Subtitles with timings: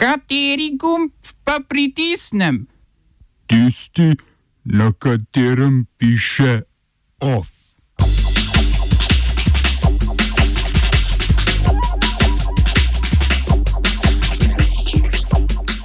[0.00, 1.12] Kateri gumb
[1.44, 2.66] pa pritisnem?
[3.46, 4.16] Tisti,
[4.64, 6.62] na katerem piše
[7.20, 7.48] OF.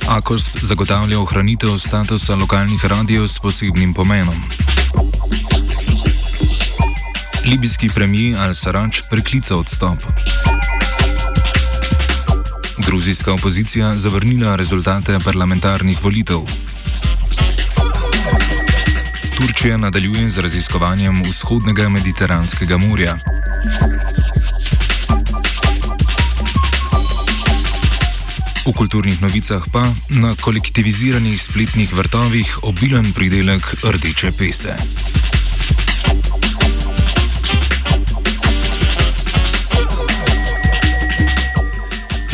[0.07, 4.39] Akos zagotavlja ohranitev statusa lokalnih radijev s posebnim pomenom.
[7.45, 9.99] Libijski premijer Al-Sarraj preklica odstop.
[12.77, 16.39] Gruzijska opozicija zavrnila rezultate parlamentarnih volitev.
[19.37, 23.17] Turčija nadaljuje z raziskovanjem vzhodnega mediteranskega morja.
[28.65, 34.75] V kulturnih novicah pa na kolektiviziranih spletnih vrtovih obilen pridelek rdeče pese.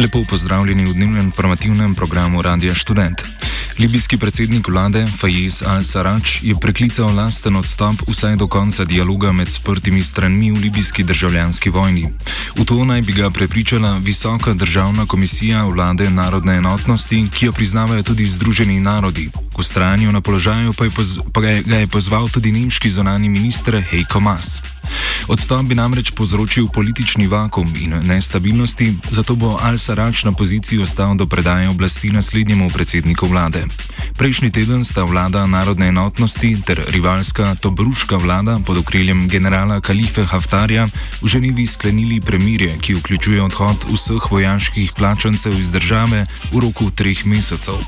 [0.01, 3.21] Lepo pozdravljeni v dnevnem informativnem programu Radia Student.
[3.79, 10.03] Libijski predsednik vlade Fayez al-Sarraj je preklical lasten odstop vsaj do konca dialoga med sprtimi
[10.03, 12.09] stranmi v libijski državljanski vojni.
[12.57, 18.03] V to naj bi ga prepričala visoka državna komisija vlade narodne enotnosti, ki jo priznavajo
[18.03, 19.29] tudi Združeni narodi.
[19.53, 23.83] K ustrajanju na položaju pa, je poz, pa ga je pozval tudi nemški zonani minister
[23.89, 24.61] Heiko Maas.
[25.27, 31.25] Odstop bi namreč povzročil politični vakum in nestabilnosti, zato bo Al-Sarraj na poziciji ostal do
[31.25, 33.63] predaje oblasti naslednjemu predsedniku vlade.
[34.17, 40.87] Prejšnji teden sta vlada narodne enotnosti ter rivalska Tobruška vlada pod okriljem generala Kalife Haftarja
[41.21, 47.25] v Ženevi sklenili premirje, ki vključuje odhod vseh vojaških plačancev iz države v roku treh
[47.25, 47.79] mesecev.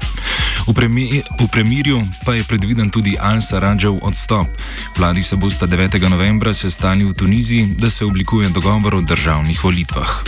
[0.68, 4.48] V, premi v premirju pa je predviden tudi Al-Sarrajov odstop.
[4.96, 6.00] Vladi se bosta 9.
[6.10, 10.24] novembra sestali v Tuniziji, da se oblikuje dogovor o državnih volitvah.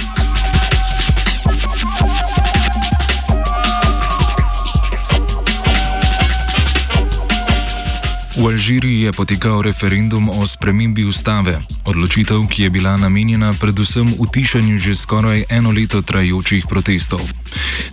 [8.35, 14.75] V Alžiriji je potekal referendum o spremembi ustave, odločitev, ki je bila namenjena predvsem utišanju
[14.75, 17.23] že skoraj eno leto trajajočih protestov.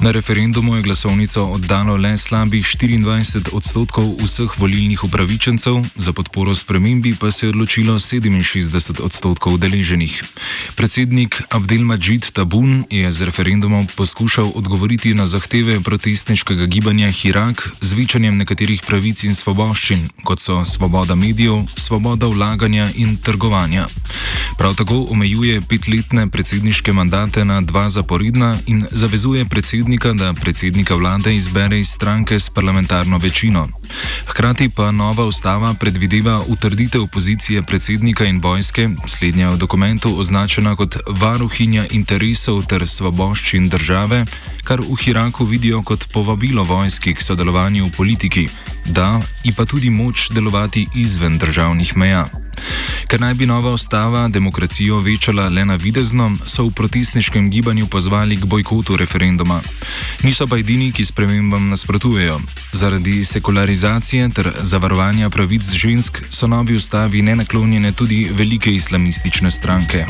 [0.03, 7.15] Na referendumu je glasovnico oddalo le slabih 24 odstotkov vseh volilnih upravičencev, za podporo spremembi
[7.15, 10.23] pa se je odločilo 67 odstotkov deleženih.
[10.75, 18.43] Predsednik Abdelmajid Tabun je z referendumom poskušal odgovoriti na zahteve protestniškega gibanja Hirak z večanjem
[18.43, 23.87] nekaterih pravic in svoboščin kot so svoboda medijev, svoboda vlaganja in trgovanja.
[24.59, 31.37] Prav tako omejuje petletne predsedniške mandate na dva zaporedna in zavezuje predsednika, da predsednika vlade
[31.37, 33.69] izbere iz stranke s parlamentarno večino.
[34.27, 40.97] Hkrati pa nova ustava predvideva utrditev pozicije predsednika in vojske, slednja v dokumentu označena kot
[41.09, 44.25] varuhinja interesov ter svoboščin države,
[44.65, 48.49] kar v Iraku vidijo kot povabilo vojski k sodelovanju v politiki,
[48.87, 52.29] da in pa tudi moč delovati izven državnih meja.
[53.07, 58.37] Ker naj bi nova ustava demokracijo večala le na videzno, so v protestniškem gibanju pozvali
[58.37, 59.61] k bojkotu referenduma.
[60.23, 62.41] Niso pa edini, ki spremembam nasprotujejo.
[62.73, 70.07] Zaradi sekularizacije ter zavarovanja pravic žensk so novi ustavi nenaklonjene tudi velike islamistične stranke.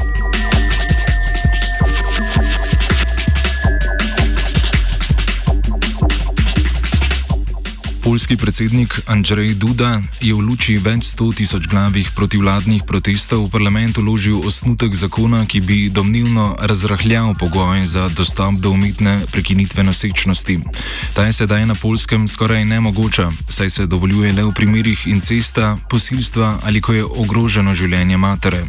[8.03, 13.95] Poljski predsednik Andrzej Duda je v luči več sto tisoč glavih protivladnih protestov v parlament
[14.03, 20.59] uložil osnutek zakona, ki bi domnevno razrahljal pogoje za dostop do umetne prekinitve nosečnosti.
[21.15, 26.59] Ta je sedaj na polskem skoraj nemogoča, saj se dovoljuje le v primerih incesta, posilstva
[26.67, 28.67] ali ko je ogroženo življenje matere.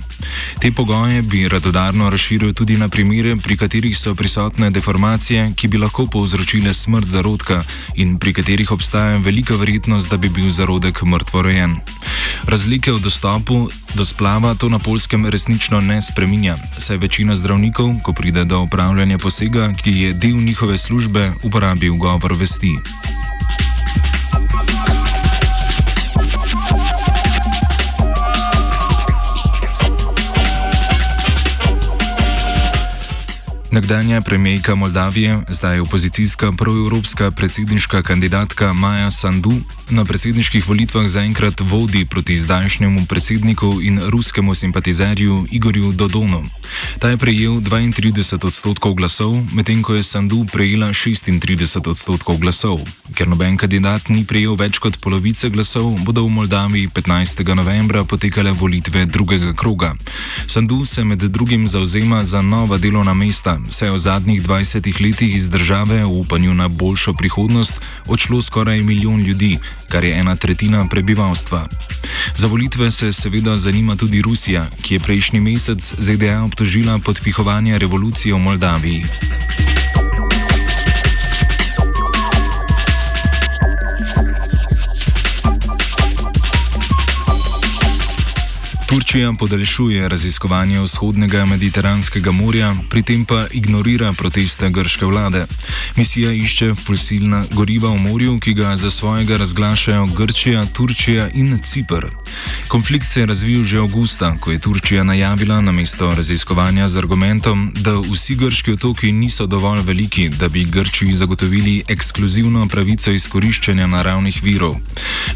[0.62, 5.82] Te pogoje bi radodarno razširil tudi na primere, pri katerih so prisotne deformacije, ki bi
[5.82, 7.64] lahko povzročile smrt zarodka
[7.98, 11.78] in pri katerih obstaja velika verjetnost, da bi bil zarodek mrtvorojen.
[12.48, 18.14] Razlike v dostopu do splava to na polskem resnično ne spreminja, saj večina zdravnikov, ko
[18.14, 22.76] pride do upravljanja posega, ki je del njihove službe, uporabi govor vesti.
[33.74, 39.54] Nekdanja premijejka Moldavije, zdaj opozicijska proevropska predsedniška kandidatka Maja Sandu,
[39.90, 46.44] na predsedniških volitvah zaenkrat vodi proti zdajšnjemu predsedniku in ruskemu simpatizerju Igorju Dodonu.
[47.00, 52.80] Ta je prejel 32 odstotkov glasov, medtem ko je Sandu prejela 36 odstotkov glasov.
[53.16, 57.56] Ker noben kandidat ni prejel več kot polovice glasov, bodo v Moldaviji 15.
[57.56, 59.94] novembra potekale volitve drugega kroga.
[60.48, 65.36] Sandu se med drugim zauzema za nova delovna mesta, saj je v zadnjih 20 letih
[65.36, 70.88] iz države v upanju na boljšo prihodnost odšlo skoraj milijon ljudi, kar je ena tretjina
[70.88, 71.68] prebivalstva.
[72.36, 78.34] Za volitve se seveda zanima tudi Rusija, ki je prejšnji mesec ZDA obtožila podpihovanje revolucije
[78.34, 79.06] v Moldaviji.
[89.14, 95.46] Turčija podaljšuje raziskovanje vzhodnega mediteranskega morja, pri tem pa ignorira proteste grške vlade.
[95.96, 102.08] Misija išče fosilna goriva v morju, ki ga za svojega razglašajo Grčija, Turčija in Cipr.
[102.68, 107.72] Konflikt se je razvil že avgusta, ko je Turčija najavila na mesto raziskovanja z argumentom,
[107.76, 114.44] da vsi grški otoki niso dovolj veliki, da bi Grčiji zagotovili ekskluzivno pravico izkoriščanja naravnih
[114.44, 114.76] virov.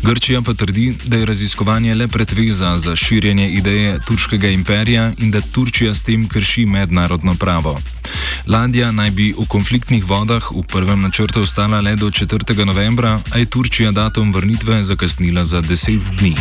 [0.03, 5.41] Grčija pa trdi, da je raziskovanje le predveza za širjenje ideje turškega imperija in da
[5.41, 7.79] Turčija s tem krši mednarodno pravo.
[8.47, 12.65] Ladja naj bi v konfliktnih vodah v prvem načrtu ostala le do 4.
[12.65, 16.35] novembra, a je Turčija datum vrnitve zakasnila za 10 dni.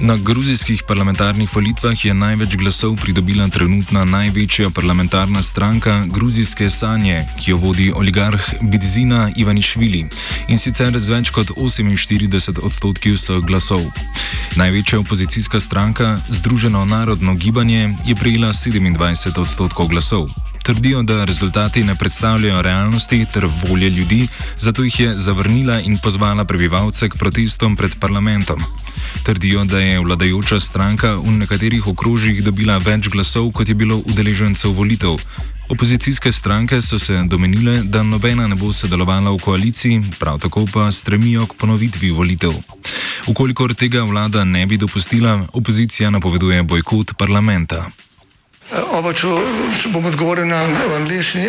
[0.00, 7.50] Na gruzijskih parlamentarnih volitvah je največ glasov pridobila trenutna največja parlamentarna stranka Gruzijske sanje, ki
[7.50, 10.06] jo vodi oligarh Bidzina Ivanišvili
[10.48, 13.84] in sicer z več kot 48 odstotki vseh glasov.
[14.56, 20.30] Največja opozicijska stranka, Združeno narodno gibanje, je prejela 27 odstotkov glasov.
[20.64, 26.44] Trdijo, da rezultati ne predstavljajo realnosti ter volje ljudi, zato jih je zavrnila in pozvala
[26.44, 28.64] prebivalce k protestom pred parlamentom.
[29.22, 34.72] Trdijo, da je vladajoča stranka v nekaterih okrožjih dobila več glasov, kot je bilo udeležencev
[34.72, 35.20] volitev.
[35.70, 40.90] Opozicijske stranke so se domenile, da nobena ne bo sodelovala v koaliciji, prav tako pa
[40.90, 42.52] stremijo k ponovitvi volitev.
[43.26, 47.86] Ukolikor tega vlada ne bi dopustila, opozicija napoveduje bojkot parlamenta.
[48.92, 49.26] Oba, če,
[49.90, 50.62] bom odgovoril na
[50.96, 51.48] angliški.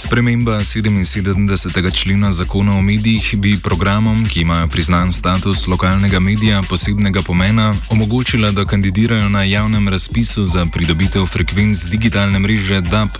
[0.00, 1.94] Sprememba 77.
[1.94, 8.50] člena zakona o medijih bi programom, ki imajo priznan status lokalnega medija posebnega pomena, omogočila,
[8.50, 13.18] da kandidirajo na javnem razpisu za pridobitev frekvenc digitalne mreže DAP,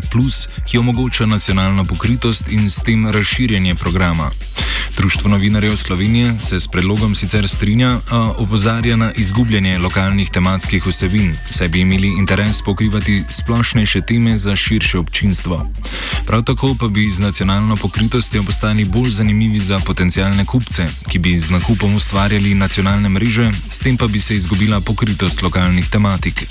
[0.70, 4.30] ki omogoča nacionalno pokritost in s tem razširjanje programa.
[4.96, 11.36] Društvo novinarjev Slovenije se s predlogom sicer strinja, a opozarja na izgubljanje lokalnih tematskih vsebin,
[11.50, 15.70] saj bi imeli interes pokrivati splošnejše teme za širše občinstvo.
[16.26, 21.38] Prav tako pa bi z nacionalno pokritostjo postali bolj zanimivi za potencijalne kupce, ki bi
[21.38, 26.46] z nakupom ustvarjali nacionalne mreže, s tem pa bi se izgubila pokritost lokalnih tematik.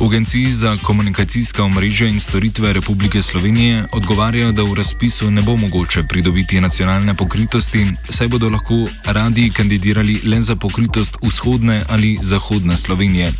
[0.00, 5.56] V Agenciji za komunikacijska omrežja in storitve Republike Slovenije odgovarjajo, da v razpisu ne bo
[5.56, 12.76] mogoče pridobiti nacionalne pokritosti, saj bodo lahko radi kandidirali le za pokritost vzhodne ali zahodne
[12.76, 13.32] Slovenije.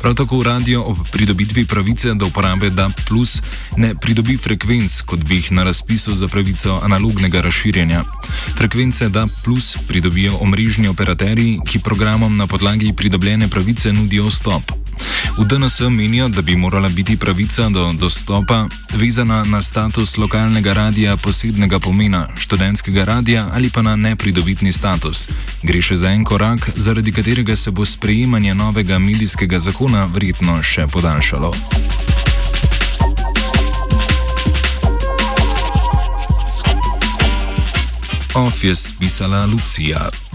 [0.00, 3.00] Prav tako radio ob pridobitvi pravice do uporabe DAP,
[3.76, 8.04] ne pridobi frekvenc, kot bi jih na razpisu za pravico analognega razširjanja.
[8.56, 9.30] Frekvence DAP
[9.88, 14.85] pridobijo omrežni operaterji, ki programom na podlagi pridobljene pravice nudijo vstop.
[15.38, 21.16] V DNS menijo, da bi morala biti pravica do dostopa vezana na status lokalnega radia
[21.16, 25.28] posebnega pomena, študentskega radia ali pa na nepridobitni status.
[25.62, 30.86] Gre še za en korak, zaradi katerega se bo sprejemanje novega medijskega zakona verjetno še
[30.86, 31.52] podaljšalo.
[38.34, 40.25] Office pisala Lucija.